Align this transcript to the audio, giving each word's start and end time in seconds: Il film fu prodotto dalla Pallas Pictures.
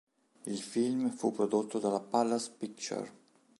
Il 0.47 0.57
film 0.57 1.11
fu 1.11 1.31
prodotto 1.31 1.77
dalla 1.77 1.99
Pallas 1.99 2.49
Pictures. 2.49 3.11